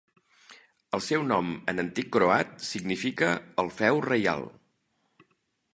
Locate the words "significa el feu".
2.69-4.03